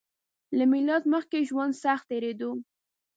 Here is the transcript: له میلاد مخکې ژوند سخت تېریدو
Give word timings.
له 0.57 0.65
میلاد 0.73 1.03
مخکې 1.13 1.39
ژوند 1.49 1.73
سخت 1.83 2.05
تېریدو 2.11 2.49